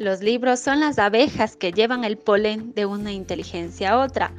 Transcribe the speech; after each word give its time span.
Los 0.00 0.22
libros 0.22 0.60
son 0.60 0.80
las 0.80 0.98
abejas 0.98 1.56
que 1.56 1.72
llevan 1.72 2.04
el 2.04 2.16
polen 2.16 2.72
de 2.72 2.86
una 2.86 3.12
inteligencia 3.12 3.90
a 3.90 3.98
otra. 3.98 4.32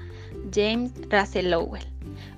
James 0.51 0.91
Russell 1.11 1.51
Lowell. 1.51 1.85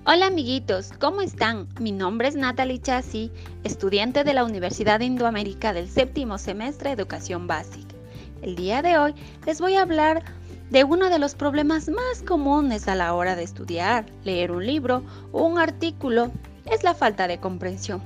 Hola 0.05 0.25
amiguitos, 0.25 0.91
¿cómo 0.99 1.21
están? 1.21 1.69
Mi 1.79 1.93
nombre 1.93 2.27
es 2.27 2.35
Natalie 2.35 2.81
Chassi, 2.81 3.31
estudiante 3.63 4.25
de 4.25 4.33
la 4.33 4.43
Universidad 4.43 4.99
de 4.99 5.05
Indoamérica 5.05 5.71
del 5.71 5.87
séptimo 5.87 6.37
semestre 6.37 6.89
de 6.89 6.95
Educación 7.01 7.47
Básica. 7.47 7.95
El 8.41 8.57
día 8.57 8.81
de 8.81 8.97
hoy 8.97 9.15
les 9.45 9.61
voy 9.61 9.75
a 9.75 9.83
hablar 9.83 10.25
de 10.69 10.83
uno 10.83 11.09
de 11.09 11.19
los 11.19 11.33
problemas 11.33 11.87
más 11.87 12.23
comunes 12.27 12.89
a 12.89 12.95
la 12.95 13.13
hora 13.13 13.37
de 13.37 13.43
estudiar, 13.43 14.05
leer 14.25 14.51
un 14.51 14.67
libro 14.67 15.01
o 15.31 15.45
un 15.45 15.59
artículo, 15.59 16.29
es 16.65 16.83
la 16.83 16.93
falta 16.93 17.29
de 17.29 17.39
comprensión. 17.39 18.01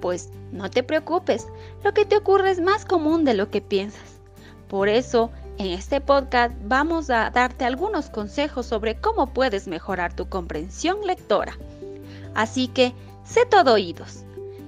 Pues 0.00 0.30
no 0.50 0.70
te 0.70 0.82
preocupes, 0.82 1.46
lo 1.84 1.92
que 1.92 2.06
te 2.06 2.16
ocurre 2.16 2.52
es 2.52 2.62
más 2.62 2.86
común 2.86 3.26
de 3.26 3.34
lo 3.34 3.50
que 3.50 3.60
piensas. 3.60 4.15
Por 4.68 4.88
eso, 4.88 5.30
en 5.58 5.68
este 5.68 6.00
podcast 6.00 6.52
vamos 6.64 7.08
a 7.10 7.30
darte 7.30 7.64
algunos 7.64 8.10
consejos 8.10 8.66
sobre 8.66 8.96
cómo 8.96 9.28
puedes 9.32 9.68
mejorar 9.68 10.14
tu 10.14 10.28
comprensión 10.28 10.98
lectora. 11.06 11.56
Así 12.34 12.68
que, 12.68 12.92
sé 13.24 13.46
todo 13.46 13.74
oídos. 13.74 14.24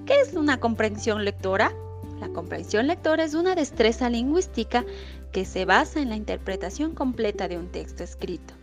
¿Qué 0.06 0.20
es 0.20 0.34
una 0.34 0.58
comprensión 0.60 1.24
lectora? 1.24 1.72
La 2.20 2.28
comprensión 2.28 2.86
lectora 2.86 3.24
es 3.24 3.34
una 3.34 3.54
destreza 3.54 4.08
lingüística 4.08 4.84
que 5.32 5.44
se 5.44 5.64
basa 5.64 6.00
en 6.00 6.08
la 6.08 6.16
interpretación 6.16 6.94
completa 6.94 7.48
de 7.48 7.58
un 7.58 7.68
texto 7.68 8.02
escrito. 8.02 8.54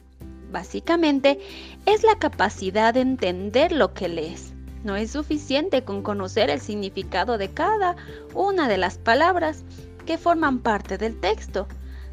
Básicamente, 0.52 1.39
es 1.86 2.03
la 2.03 2.17
capacidad 2.17 2.94
de 2.94 3.02
entender 3.02 3.72
lo 3.72 3.94
que 3.94 4.08
lees. 4.08 4.53
No 4.83 4.95
es 4.95 5.11
suficiente 5.11 5.83
con 5.83 6.02
conocer 6.02 6.49
el 6.49 6.61
significado 6.61 7.38
de 7.38 7.49
cada 7.49 7.95
una 8.33 8.67
de 8.67 8.77
las 8.77 8.97
palabras 8.97 9.64
que 10.06 10.17
forman 10.17 10.59
parte 10.59 10.98
del 10.98 11.20
texto, 11.20 11.67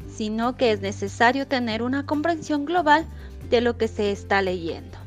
sino 0.07 0.57
que 0.57 0.71
es 0.71 0.81
necesario 0.81 1.47
tener 1.47 1.81
una 1.81 2.05
comprensión 2.05 2.65
global 2.65 3.05
de 3.49 3.61
lo 3.61 3.77
que 3.77 3.87
se 3.87 4.11
está 4.11 4.41
leyendo. 4.41 4.97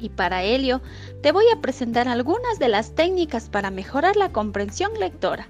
Y 0.00 0.10
para 0.10 0.42
ello, 0.44 0.80
te 1.22 1.32
voy 1.32 1.44
a 1.52 1.60
presentar 1.60 2.08
algunas 2.08 2.58
de 2.58 2.68
las 2.68 2.94
técnicas 2.94 3.48
para 3.48 3.70
mejorar 3.70 4.16
la 4.16 4.32
comprensión 4.32 4.92
lectora. 4.98 5.48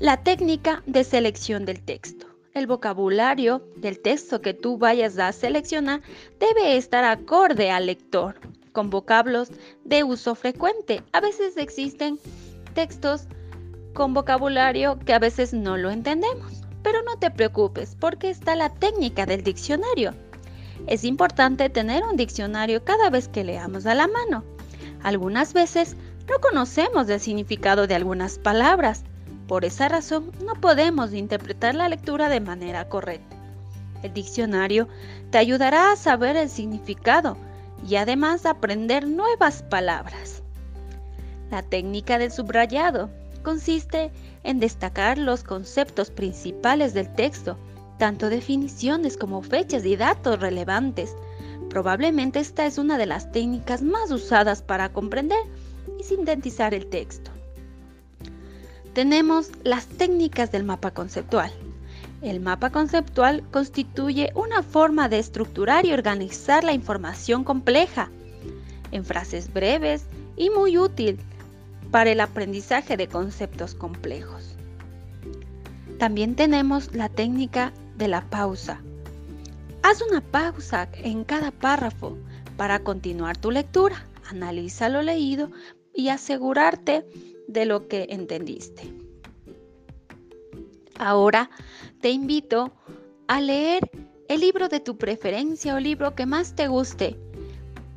La 0.00 0.18
técnica 0.18 0.82
de 0.86 1.04
selección 1.04 1.64
del 1.64 1.80
texto. 1.80 2.26
El 2.54 2.66
vocabulario 2.66 3.62
del 3.76 4.00
texto 4.00 4.40
que 4.40 4.54
tú 4.54 4.78
vayas 4.78 5.18
a 5.18 5.30
seleccionar 5.32 6.02
debe 6.40 6.76
estar 6.76 7.04
acorde 7.04 7.70
al 7.70 7.86
lector, 7.86 8.34
con 8.72 8.90
vocablos 8.90 9.50
de 9.84 10.04
uso 10.04 10.34
frecuente. 10.34 11.02
A 11.12 11.20
veces 11.20 11.56
existen 11.56 12.18
textos 12.74 13.26
con 13.96 14.12
vocabulario 14.12 14.98
que 14.98 15.14
a 15.14 15.18
veces 15.18 15.54
no 15.54 15.78
lo 15.78 15.90
entendemos. 15.90 16.62
Pero 16.82 17.02
no 17.02 17.16
te 17.16 17.30
preocupes 17.30 17.96
porque 17.98 18.28
está 18.28 18.54
la 18.54 18.68
técnica 18.68 19.24
del 19.24 19.42
diccionario. 19.42 20.12
Es 20.86 21.02
importante 21.02 21.70
tener 21.70 22.04
un 22.04 22.16
diccionario 22.16 22.84
cada 22.84 23.08
vez 23.08 23.26
que 23.26 23.42
leamos 23.42 23.86
a 23.86 23.94
la 23.94 24.06
mano. 24.06 24.44
Algunas 25.02 25.54
veces 25.54 25.96
no 26.28 26.38
conocemos 26.40 27.08
el 27.08 27.18
significado 27.18 27.86
de 27.86 27.94
algunas 27.94 28.38
palabras. 28.38 29.02
Por 29.48 29.64
esa 29.64 29.88
razón 29.88 30.30
no 30.44 30.54
podemos 30.54 31.14
interpretar 31.14 31.74
la 31.74 31.88
lectura 31.88 32.28
de 32.28 32.40
manera 32.40 32.88
correcta. 32.90 33.34
El 34.02 34.12
diccionario 34.12 34.88
te 35.30 35.38
ayudará 35.38 35.92
a 35.92 35.96
saber 35.96 36.36
el 36.36 36.50
significado 36.50 37.38
y 37.88 37.96
además 37.96 38.44
aprender 38.44 39.08
nuevas 39.08 39.62
palabras. 39.62 40.42
La 41.50 41.62
técnica 41.62 42.18
del 42.18 42.30
subrayado 42.30 43.08
consiste 43.46 44.10
en 44.42 44.58
destacar 44.58 45.18
los 45.18 45.44
conceptos 45.44 46.10
principales 46.10 46.94
del 46.94 47.14
texto, 47.14 47.56
tanto 47.96 48.28
definiciones 48.28 49.16
como 49.16 49.40
fechas 49.40 49.84
y 49.84 49.94
datos 49.94 50.40
relevantes. 50.40 51.14
Probablemente 51.70 52.40
esta 52.40 52.66
es 52.66 52.76
una 52.76 52.98
de 52.98 53.06
las 53.06 53.30
técnicas 53.30 53.82
más 53.82 54.10
usadas 54.10 54.62
para 54.62 54.92
comprender 54.92 55.38
y 55.96 56.02
sintetizar 56.02 56.74
el 56.74 56.86
texto. 56.86 57.30
Tenemos 58.94 59.52
las 59.62 59.86
técnicas 59.86 60.50
del 60.50 60.64
mapa 60.64 60.90
conceptual. 60.90 61.52
El 62.22 62.40
mapa 62.40 62.70
conceptual 62.70 63.44
constituye 63.52 64.32
una 64.34 64.64
forma 64.64 65.08
de 65.08 65.20
estructurar 65.20 65.86
y 65.86 65.92
organizar 65.92 66.64
la 66.64 66.72
información 66.72 67.44
compleja 67.44 68.10
en 68.90 69.04
frases 69.04 69.52
breves 69.52 70.04
y 70.36 70.50
muy 70.50 70.78
útil 70.78 71.20
para 71.90 72.10
el 72.10 72.20
aprendizaje 72.20 72.96
de 72.96 73.08
conceptos 73.08 73.74
complejos. 73.74 74.56
También 75.98 76.34
tenemos 76.34 76.94
la 76.94 77.08
técnica 77.08 77.72
de 77.96 78.08
la 78.08 78.28
pausa. 78.28 78.80
Haz 79.82 80.02
una 80.02 80.20
pausa 80.20 80.88
en 81.02 81.24
cada 81.24 81.50
párrafo 81.50 82.18
para 82.56 82.80
continuar 82.80 83.36
tu 83.36 83.50
lectura. 83.50 84.06
Analiza 84.28 84.88
lo 84.88 85.02
leído 85.02 85.50
y 85.94 86.08
asegurarte 86.08 87.06
de 87.48 87.64
lo 87.64 87.88
que 87.88 88.08
entendiste. 88.10 88.92
Ahora 90.98 91.50
te 92.00 92.10
invito 92.10 92.72
a 93.28 93.40
leer 93.40 93.88
el 94.28 94.40
libro 94.40 94.68
de 94.68 94.80
tu 94.80 94.98
preferencia 94.98 95.74
o 95.74 95.80
libro 95.80 96.14
que 96.14 96.26
más 96.26 96.54
te 96.54 96.68
guste. 96.68 97.18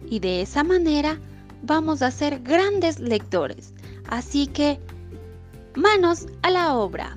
Y 0.10 0.20
de 0.20 0.42
esa 0.42 0.64
manera 0.64 1.20
vamos 1.64 2.02
a 2.02 2.12
ser 2.12 2.40
grandes 2.40 3.00
lectores. 3.00 3.74
Así 4.10 4.48
que, 4.48 4.80
manos 5.76 6.26
a 6.42 6.50
la 6.50 6.76
obra. 6.76 7.16